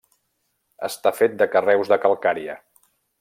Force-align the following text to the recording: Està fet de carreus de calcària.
Està 0.87 1.13
fet 1.19 1.37
de 1.43 1.49
carreus 1.57 1.93
de 1.95 1.99
calcària. 2.07 2.57